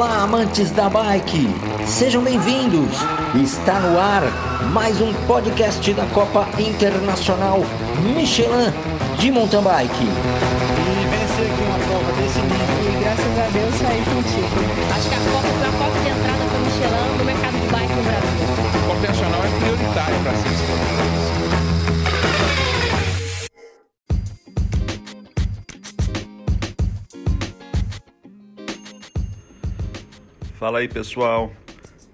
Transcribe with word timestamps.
Olá, 0.00 0.22
amantes 0.22 0.70
da 0.70 0.88
bike! 0.88 1.46
Sejam 1.86 2.22
bem-vindos! 2.22 2.96
Está 3.34 3.78
no 3.80 4.00
ar 4.00 4.22
mais 4.72 4.98
um 4.98 5.12
podcast 5.26 5.92
da 5.92 6.06
Copa 6.06 6.48
Internacional 6.58 7.60
Michelin 8.16 8.72
de 9.18 9.30
Mountain 9.30 9.60
Bike. 9.60 9.92
E 9.92 11.06
vencer 11.06 11.50
prova 11.86 12.12
desse 12.12 12.40
nível. 12.40 12.80
E 12.88 13.04
graças 13.04 13.38
a 13.38 13.46
Deus 13.52 13.82
Fala 30.60 30.80
aí 30.80 30.88
pessoal, 30.88 31.50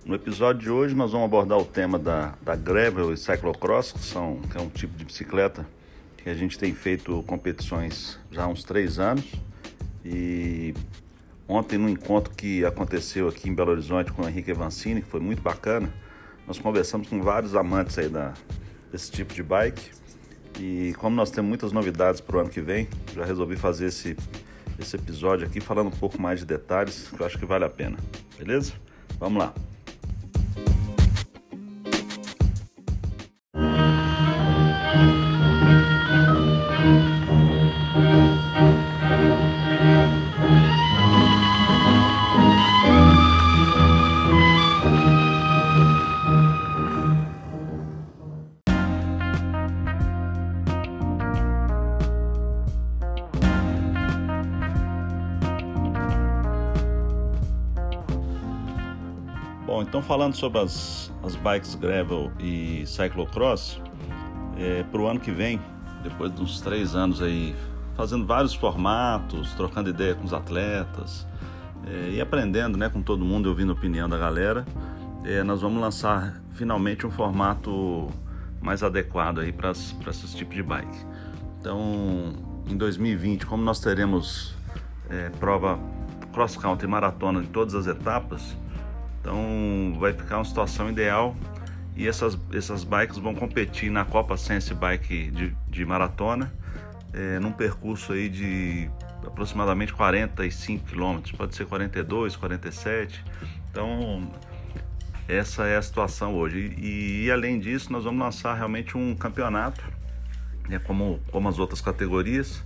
no 0.04 0.14
episódio 0.14 0.62
de 0.62 0.70
hoje 0.70 0.94
nós 0.94 1.10
vamos 1.10 1.24
abordar 1.24 1.58
o 1.58 1.64
tema 1.64 1.98
da, 1.98 2.32
da 2.40 2.54
Gravel 2.54 3.12
e 3.12 3.16
Cyclocross, 3.16 3.90
que, 3.90 3.98
são, 3.98 4.36
que 4.48 4.56
é 4.56 4.60
um 4.60 4.68
tipo 4.68 4.96
de 4.96 5.04
bicicleta 5.04 5.66
que 6.16 6.30
a 6.30 6.34
gente 6.34 6.56
tem 6.56 6.72
feito 6.72 7.24
competições 7.24 8.20
já 8.30 8.44
há 8.44 8.46
uns 8.46 8.62
três 8.62 9.00
anos. 9.00 9.24
E 10.04 10.72
ontem 11.48 11.76
no 11.76 11.88
encontro 11.88 12.32
que 12.36 12.64
aconteceu 12.64 13.26
aqui 13.26 13.48
em 13.48 13.52
Belo 13.52 13.72
Horizonte 13.72 14.12
com 14.12 14.22
o 14.22 14.28
Henrique 14.28 14.52
Evancini, 14.52 15.02
que 15.02 15.08
foi 15.08 15.18
muito 15.18 15.42
bacana, 15.42 15.92
nós 16.46 16.56
conversamos 16.56 17.08
com 17.08 17.20
vários 17.20 17.56
amantes 17.56 17.98
aí 17.98 18.08
da, 18.08 18.32
desse 18.92 19.10
tipo 19.10 19.34
de 19.34 19.42
bike. 19.42 19.90
E 20.60 20.94
como 20.98 21.16
nós 21.16 21.32
temos 21.32 21.48
muitas 21.48 21.72
novidades 21.72 22.20
para 22.20 22.36
o 22.36 22.38
ano 22.38 22.48
que 22.48 22.60
vem, 22.60 22.86
já 23.12 23.24
resolvi 23.24 23.56
fazer 23.56 23.86
esse, 23.86 24.16
esse 24.82 24.96
episódio 24.96 25.46
aqui 25.46 25.60
falando 25.60 25.88
um 25.88 25.98
pouco 25.98 26.20
mais 26.20 26.40
de 26.40 26.46
detalhes 26.46 27.08
que 27.08 27.20
eu 27.20 27.26
acho 27.26 27.38
que 27.38 27.46
vale 27.46 27.64
a 27.64 27.68
pena. 27.68 27.96
Beleza? 28.38 28.72
Vamos 29.18 29.38
lá. 29.38 29.54
Bom, 59.66 59.82
então 59.82 60.00
falando 60.00 60.36
sobre 60.36 60.60
as, 60.60 61.12
as 61.24 61.34
bikes 61.34 61.74
gravel 61.74 62.30
e 62.38 62.84
cyclocross, 62.86 63.80
é, 64.56 64.84
para 64.84 65.00
o 65.00 65.08
ano 65.08 65.18
que 65.18 65.32
vem, 65.32 65.60
depois 66.04 66.32
de 66.32 66.40
uns 66.40 66.60
três 66.60 66.94
anos 66.94 67.20
aí, 67.20 67.52
fazendo 67.96 68.24
vários 68.24 68.54
formatos, 68.54 69.54
trocando 69.54 69.90
ideia 69.90 70.14
com 70.14 70.24
os 70.24 70.32
atletas 70.32 71.26
é, 71.84 72.10
e 72.10 72.20
aprendendo 72.20 72.78
né, 72.78 72.88
com 72.88 73.02
todo 73.02 73.24
mundo 73.24 73.46
e 73.46 73.48
ouvindo 73.48 73.72
a 73.72 73.74
opinião 73.74 74.08
da 74.08 74.16
galera, 74.16 74.64
é, 75.24 75.42
nós 75.42 75.62
vamos 75.62 75.80
lançar 75.80 76.40
finalmente 76.52 77.04
um 77.04 77.10
formato 77.10 78.08
mais 78.60 78.84
adequado 78.84 79.40
aí 79.40 79.52
para 79.52 79.72
esses 79.72 80.32
tipos 80.32 80.54
de 80.54 80.62
bike. 80.62 80.96
Então, 81.58 82.34
em 82.68 82.76
2020, 82.76 83.44
como 83.46 83.64
nós 83.64 83.80
teremos 83.80 84.54
é, 85.10 85.28
prova 85.40 85.76
cross 86.32 86.56
country 86.56 86.86
maratona 86.86 87.40
em 87.40 87.46
todas 87.46 87.74
as 87.74 87.88
etapas, 87.88 88.56
então 89.26 89.98
vai 89.98 90.12
ficar 90.12 90.38
uma 90.38 90.44
situação 90.44 90.88
ideal 90.88 91.34
e 91.96 92.06
essas, 92.06 92.38
essas 92.52 92.84
bikes 92.84 93.18
vão 93.18 93.34
competir 93.34 93.90
na 93.90 94.04
Copa 94.04 94.36
Sense 94.36 94.72
Bike 94.72 95.32
de, 95.32 95.56
de 95.68 95.84
maratona 95.84 96.52
é, 97.12 97.40
num 97.40 97.50
percurso 97.50 98.12
aí 98.12 98.28
de 98.28 98.88
aproximadamente 99.26 99.92
45 99.92 100.86
km, 100.86 101.18
pode 101.36 101.56
ser 101.56 101.66
42, 101.66 102.36
47. 102.36 103.24
Então 103.68 104.30
essa 105.26 105.64
é 105.66 105.76
a 105.76 105.82
situação 105.82 106.36
hoje. 106.36 106.72
E, 106.78 107.24
e 107.24 107.30
além 107.32 107.58
disso, 107.58 107.90
nós 107.90 108.04
vamos 108.04 108.20
lançar 108.20 108.54
realmente 108.54 108.96
um 108.96 109.12
campeonato, 109.16 109.82
né, 110.68 110.78
como, 110.78 111.18
como 111.32 111.48
as 111.48 111.58
outras 111.58 111.80
categorias. 111.80 112.62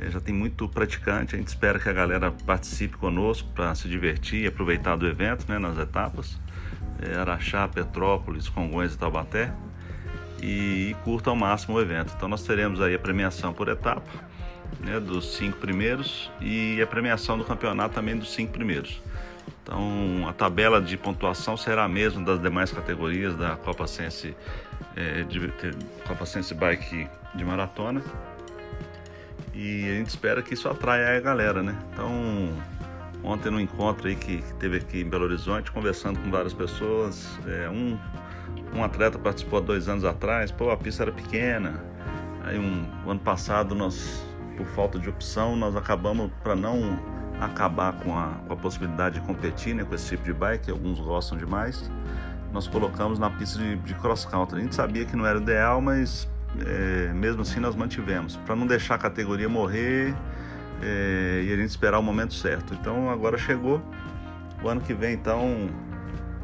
É, 0.00 0.10
já 0.10 0.20
tem 0.20 0.34
muito 0.34 0.68
praticante, 0.68 1.34
a 1.34 1.38
gente 1.38 1.48
espera 1.48 1.78
que 1.78 1.88
a 1.88 1.92
galera 1.92 2.30
participe 2.30 2.96
conosco 2.96 3.48
para 3.54 3.74
se 3.74 3.88
divertir 3.88 4.44
e 4.44 4.46
aproveitar 4.46 4.96
do 4.96 5.06
evento 5.06 5.44
né, 5.48 5.58
nas 5.58 5.76
etapas. 5.78 6.38
É, 7.00 7.16
Araxá, 7.16 7.66
Petrópolis, 7.66 8.48
Congonhas 8.48 8.94
e 8.94 8.98
Taubaté. 8.98 9.52
E, 10.40 10.90
e 10.90 10.96
curta 11.04 11.30
ao 11.30 11.36
máximo 11.36 11.76
o 11.76 11.80
evento. 11.80 12.12
Então 12.16 12.28
nós 12.28 12.44
teremos 12.44 12.80
aí 12.80 12.94
a 12.94 12.98
premiação 12.98 13.52
por 13.52 13.68
etapa, 13.68 14.08
né, 14.80 15.00
dos 15.00 15.36
cinco 15.36 15.58
primeiros, 15.58 16.30
e 16.40 16.80
a 16.80 16.86
premiação 16.86 17.36
do 17.36 17.44
campeonato 17.44 17.94
também 17.94 18.16
dos 18.16 18.32
cinco 18.32 18.52
primeiros. 18.52 19.02
Então 19.62 20.28
a 20.28 20.32
tabela 20.32 20.80
de 20.80 20.96
pontuação 20.96 21.56
será 21.56 21.84
a 21.84 21.88
mesma 21.88 22.22
das 22.24 22.40
demais 22.40 22.70
categorias 22.70 23.36
da 23.36 23.56
Copa 23.56 23.86
Sense, 23.88 24.36
é, 24.94 25.24
de, 25.24 25.52
Copa 26.06 26.24
Sense 26.24 26.54
Bike 26.54 27.08
de 27.34 27.44
maratona 27.44 28.02
e 29.58 29.90
a 29.90 29.94
gente 29.96 30.06
espera 30.06 30.40
que 30.40 30.54
isso 30.54 30.68
atraia 30.68 31.18
a 31.18 31.20
galera, 31.20 31.64
né? 31.64 31.76
Então, 31.92 32.12
ontem 33.24 33.50
no 33.50 33.60
encontro 33.60 34.06
aí 34.06 34.14
que, 34.14 34.38
que 34.40 34.54
teve 34.54 34.76
aqui 34.76 35.00
em 35.00 35.04
Belo 35.04 35.24
Horizonte, 35.24 35.72
conversando 35.72 36.20
com 36.20 36.30
várias 36.30 36.54
pessoas, 36.54 37.36
é, 37.44 37.68
um, 37.68 37.98
um 38.72 38.84
atleta 38.84 39.18
participou 39.18 39.58
há 39.58 39.62
dois 39.62 39.88
anos 39.88 40.04
atrás, 40.04 40.52
pô, 40.52 40.70
a 40.70 40.76
pista 40.76 41.02
era 41.02 41.10
pequena, 41.10 41.82
aí 42.44 42.56
um, 42.56 42.86
o 43.04 43.10
ano 43.10 43.18
passado 43.18 43.74
nós, 43.74 44.24
por 44.56 44.66
falta 44.68 44.96
de 44.96 45.08
opção, 45.08 45.56
nós 45.56 45.74
acabamos 45.74 46.30
para 46.40 46.54
não 46.54 46.96
acabar 47.40 47.94
com 47.94 48.16
a, 48.16 48.34
com 48.46 48.52
a 48.52 48.56
possibilidade 48.56 49.18
de 49.18 49.26
competir 49.26 49.74
né, 49.74 49.82
com 49.82 49.92
esse 49.92 50.10
tipo 50.10 50.22
de 50.22 50.32
bike, 50.32 50.70
alguns 50.70 51.00
gostam 51.00 51.36
demais, 51.36 51.90
nós 52.52 52.68
colocamos 52.68 53.18
na 53.18 53.28
pista 53.28 53.58
de, 53.58 53.74
de 53.74 53.94
cross 53.94 54.24
country. 54.24 54.60
A 54.60 54.62
gente 54.62 54.76
sabia 54.76 55.04
que 55.04 55.16
não 55.16 55.26
era 55.26 55.38
ideal, 55.38 55.80
mas 55.80 56.28
é, 56.66 57.12
mesmo 57.12 57.42
assim 57.42 57.60
nós 57.60 57.74
mantivemos, 57.74 58.36
para 58.36 58.56
não 58.56 58.66
deixar 58.66 58.94
a 58.94 58.98
categoria 58.98 59.48
morrer 59.48 60.14
é, 60.82 61.42
e 61.44 61.52
a 61.52 61.56
gente 61.56 61.70
esperar 61.70 61.98
o 61.98 62.02
momento 62.02 62.34
certo. 62.34 62.74
Então 62.74 63.10
agora 63.10 63.36
chegou, 63.36 63.82
o 64.62 64.68
ano 64.68 64.80
que 64.80 64.94
vem 64.94 65.14
então 65.14 65.68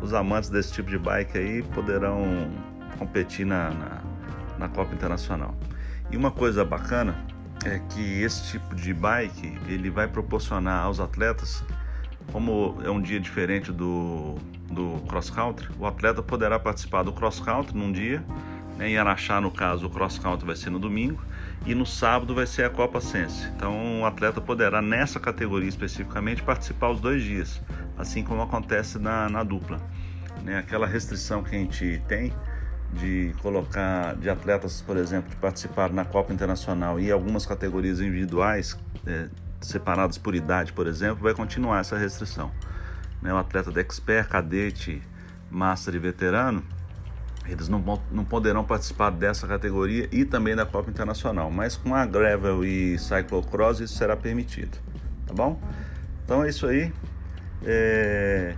os 0.00 0.12
amantes 0.12 0.50
desse 0.50 0.72
tipo 0.72 0.90
de 0.90 0.98
bike 0.98 1.38
aí 1.38 1.62
poderão 1.62 2.50
competir 2.98 3.46
na, 3.46 3.70
na, 3.70 4.02
na 4.58 4.68
Copa 4.68 4.94
Internacional. 4.94 5.54
E 6.10 6.16
uma 6.16 6.30
coisa 6.30 6.64
bacana 6.64 7.16
é 7.64 7.78
que 7.78 8.22
esse 8.22 8.52
tipo 8.52 8.74
de 8.74 8.92
bike 8.92 9.58
ele 9.66 9.90
vai 9.90 10.06
proporcionar 10.06 10.84
aos 10.84 11.00
atletas, 11.00 11.64
como 12.30 12.78
é 12.84 12.90
um 12.90 13.00
dia 13.00 13.18
diferente 13.18 13.72
do, 13.72 14.36
do 14.70 15.00
cross 15.08 15.30
country, 15.30 15.68
o 15.78 15.86
atleta 15.86 16.22
poderá 16.22 16.58
participar 16.58 17.02
do 17.02 17.12
cross 17.12 17.40
country 17.40 17.76
num 17.76 17.90
dia 17.90 18.22
né? 18.76 18.88
Em 18.88 18.98
Araxá, 18.98 19.40
no 19.40 19.50
caso, 19.50 19.86
o 19.86 19.90
cross 19.90 20.18
country 20.18 20.46
vai 20.46 20.56
ser 20.56 20.70
no 20.70 20.78
domingo 20.78 21.22
e 21.66 21.74
no 21.74 21.86
sábado 21.86 22.34
vai 22.34 22.46
ser 22.46 22.64
a 22.64 22.70
Copa 22.70 23.00
Sense. 23.00 23.46
Então, 23.56 24.02
o 24.02 24.06
atleta 24.06 24.40
poderá, 24.40 24.82
nessa 24.82 25.18
categoria 25.18 25.68
especificamente, 25.68 26.42
participar 26.42 26.90
os 26.90 27.00
dois 27.00 27.22
dias, 27.22 27.60
assim 27.96 28.22
como 28.22 28.42
acontece 28.42 28.98
na, 28.98 29.28
na 29.28 29.42
dupla. 29.42 29.80
Né? 30.42 30.58
Aquela 30.58 30.86
restrição 30.86 31.42
que 31.42 31.54
a 31.54 31.58
gente 31.58 32.02
tem 32.06 32.32
de 32.92 33.34
colocar 33.40 34.14
de 34.14 34.28
atletas, 34.28 34.80
por 34.82 34.96
exemplo, 34.96 35.30
que 35.30 35.36
participaram 35.36 35.94
na 35.94 36.04
Copa 36.04 36.32
Internacional 36.32 37.00
e 37.00 37.10
algumas 37.10 37.44
categorias 37.44 38.00
individuais 38.00 38.78
é, 39.06 39.28
separadas 39.60 40.18
por 40.18 40.34
idade, 40.34 40.72
por 40.72 40.86
exemplo, 40.86 41.22
vai 41.22 41.34
continuar 41.34 41.80
essa 41.80 41.96
restrição. 41.96 42.52
Né? 43.20 43.32
O 43.32 43.36
atleta 43.36 43.72
de 43.72 43.80
expert, 43.80 44.28
cadete, 44.28 45.02
master 45.50 45.94
e 45.94 45.98
veterano 45.98 46.62
eles 47.46 47.68
não, 47.68 47.82
não 48.10 48.24
poderão 48.24 48.64
participar 48.64 49.10
dessa 49.10 49.46
categoria 49.46 50.08
e 50.10 50.24
também 50.24 50.56
da 50.56 50.64
Copa 50.64 50.90
Internacional, 50.90 51.50
mas 51.50 51.76
com 51.76 51.94
a 51.94 52.06
Gravel 52.06 52.64
e 52.64 52.98
Cyclocross 52.98 53.80
isso 53.80 53.96
será 53.96 54.16
permitido, 54.16 54.78
tá 55.26 55.34
bom? 55.34 55.60
Então 56.24 56.42
é 56.42 56.48
isso 56.48 56.66
aí. 56.66 56.92
É... 57.64 58.54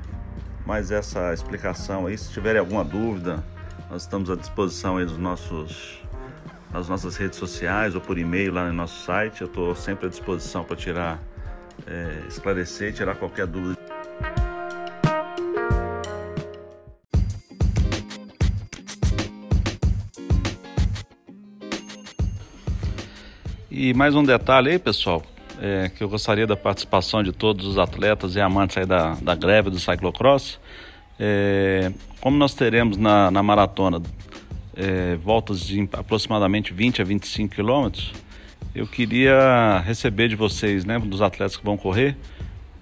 Mais 0.65 0.91
essa 0.91 1.33
explicação 1.33 2.07
aí. 2.07 2.17
Se 2.19 2.31
tiverem 2.31 2.59
alguma 2.59 2.85
dúvida, 2.85 3.45
nós 3.91 4.03
estamos 4.03 4.31
à 4.31 4.37
disposição 4.37 4.97
aí 4.97 5.05
dos 5.05 5.19
nossos, 5.19 6.03
nas 6.73 6.89
nossas 6.89 7.17
redes 7.17 7.39
sociais 7.39 7.95
ou 7.95 8.01
por 8.01 8.19
e-mail 8.19 8.53
lá 8.53 8.67
no 8.67 8.73
nosso 8.73 9.05
site. 9.05 9.43
Eu 9.43 9.47
estou 9.47 9.75
sempre 9.77 10.07
à 10.07 10.09
disposição 10.09 10.65
para 10.65 10.77
tirar, 10.77 11.21
é, 11.87 12.23
esclarecer, 12.29 12.93
tirar 12.93 13.15
qualquer 13.15 13.47
dúvida. 13.47 13.76
E 23.79 23.93
mais 23.93 24.15
um 24.15 24.25
detalhe 24.25 24.71
aí, 24.71 24.79
pessoal. 24.79 25.23
é, 25.61 25.91
que 25.95 26.03
eu 26.03 26.09
gostaria 26.09 26.47
da 26.47 26.57
participação 26.57 27.23
de 27.23 27.31
todos 27.31 27.67
os 27.67 27.77
atletas 27.77 28.35
e 28.35 28.41
amantes 28.41 28.79
aí 28.79 28.87
da, 28.87 29.13
da 29.21 29.35
greve 29.35 29.69
do 29.69 29.79
cyclocross. 29.79 30.59
É, 31.21 31.93
como 32.19 32.39
nós 32.39 32.55
teremos 32.55 32.97
na, 32.97 33.31
na 33.31 33.43
maratona 33.43 34.01
é, 34.75 35.17
voltas 35.17 35.61
de 35.61 35.87
aproximadamente 35.93 36.73
20 36.73 37.03
a 37.03 37.05
25 37.05 37.55
quilômetros, 37.55 38.15
eu 38.75 38.87
queria 38.87 39.83
receber 39.85 40.29
de 40.29 40.37
vocês, 40.37 40.87
né, 40.87 40.99
dos 40.99 41.21
atletas 41.21 41.59
que 41.59 41.65
vão 41.65 41.77
correr, 41.77 42.17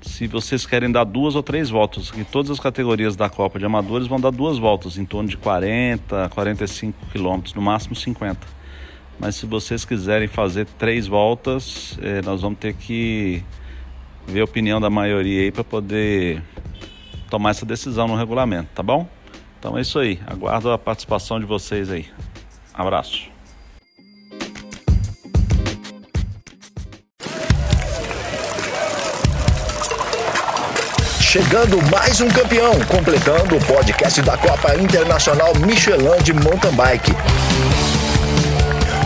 se 0.00 0.28
vocês 0.28 0.64
querem 0.64 0.92
dar 0.92 1.02
duas 1.02 1.34
ou 1.34 1.42
três 1.42 1.70
voltas. 1.70 2.12
E 2.16 2.22
todas 2.22 2.52
as 2.52 2.60
categorias 2.60 3.16
da 3.16 3.28
Copa 3.28 3.58
de 3.58 3.64
Amadores 3.64 4.06
vão 4.06 4.20
dar 4.20 4.30
duas 4.30 4.58
voltas, 4.58 4.96
em 4.96 5.04
torno 5.04 5.28
de 5.28 5.36
40, 5.38 6.28
45 6.28 7.06
quilômetros, 7.10 7.52
no 7.52 7.62
máximo 7.62 7.96
50. 7.96 8.63
Mas 9.18 9.36
se 9.36 9.46
vocês 9.46 9.84
quiserem 9.84 10.28
fazer 10.28 10.66
três 10.78 11.06
voltas, 11.06 11.98
eh, 12.02 12.20
nós 12.22 12.42
vamos 12.42 12.58
ter 12.58 12.74
que 12.74 13.42
ver 14.26 14.40
a 14.40 14.44
opinião 14.44 14.80
da 14.80 14.90
maioria 14.90 15.42
aí 15.42 15.52
para 15.52 15.64
poder 15.64 16.42
tomar 17.30 17.50
essa 17.50 17.66
decisão 17.66 18.06
no 18.08 18.16
regulamento, 18.16 18.70
tá 18.74 18.82
bom? 18.82 19.08
Então 19.58 19.78
é 19.78 19.80
isso 19.80 19.98
aí. 19.98 20.20
Aguardo 20.26 20.70
a 20.70 20.78
participação 20.78 21.40
de 21.40 21.46
vocês 21.46 21.90
aí. 21.90 22.06
Abraço. 22.72 23.34
Chegando 31.34 31.82
mais 31.90 32.20
um 32.20 32.28
campeão, 32.28 32.72
completando 32.86 33.56
o 33.56 33.64
podcast 33.66 34.22
da 34.22 34.36
Copa 34.36 34.76
Internacional 34.76 35.52
Michelin 35.56 36.22
de 36.22 36.32
Mountain 36.32 36.76
Bike. 36.76 37.10